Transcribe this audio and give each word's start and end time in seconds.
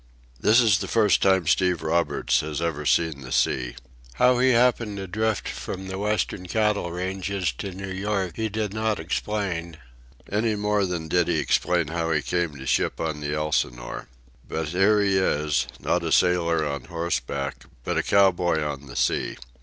This 0.39 0.59
is 0.59 0.79
the 0.79 0.87
first 0.87 1.21
time 1.21 1.45
Steve 1.45 1.83
Roberts 1.83 2.39
has 2.39 2.59
ever 2.59 2.87
seen 2.87 3.21
the 3.21 3.31
sea. 3.31 3.75
How 4.15 4.39
he 4.39 4.49
happened 4.49 4.97
to 4.97 5.05
drift 5.05 5.47
from 5.47 5.85
the 5.85 5.99
western 5.99 6.47
cattle 6.47 6.91
ranges 6.91 7.51
to 7.59 7.71
New 7.71 7.91
York 7.91 8.31
he 8.35 8.49
did 8.49 8.73
not 8.73 8.99
explain, 8.99 9.77
any 10.27 10.55
more 10.55 10.87
than 10.87 11.07
did 11.07 11.27
he 11.27 11.37
explain 11.37 11.89
how 11.89 12.09
he 12.09 12.23
came 12.23 12.55
to 12.57 12.65
ship 12.65 12.99
on 12.99 13.21
the 13.21 13.35
Elsinore. 13.35 14.07
But 14.49 14.69
here 14.69 14.99
he 15.01 15.19
is, 15.19 15.67
not 15.79 16.03
a 16.03 16.11
sailor 16.11 16.65
on 16.67 16.85
horseback, 16.85 17.65
but 17.83 17.99
a 17.99 18.01
cowboy 18.01 18.63
on 18.63 18.87
the 18.87 18.95
sea. 18.95 19.37